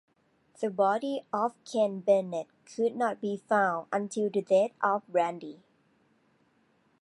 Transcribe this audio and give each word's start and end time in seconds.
The 0.59 0.71
body 0.71 1.25
of 1.31 1.53
Keith 1.63 2.03
Bennett 2.05 2.47
could 2.65 2.95
not 2.95 3.21
be 3.21 3.37
found 3.37 3.85
until 3.91 4.31
the 4.31 4.41
death 4.41 4.71
of 4.81 5.07
Brandy. 5.07 5.59